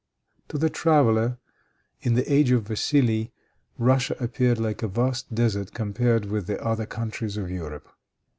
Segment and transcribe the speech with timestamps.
[0.47, 1.37] To the traveler,
[2.01, 3.31] in the age of Vassili,
[3.77, 7.87] Russia appeared like a vast desert compared with the other countries of Europe.